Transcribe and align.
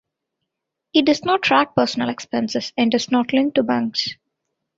It 0.95 1.05
does 1.05 1.23
not 1.23 1.43
track 1.43 1.75
personal 1.75 2.09
expenses 2.09 2.73
and 2.75 2.89
does 2.89 3.11
not 3.11 3.33
link 3.33 3.53
to 3.53 3.61
banks. 3.61 4.09